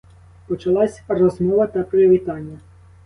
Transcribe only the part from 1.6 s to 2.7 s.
та привітання.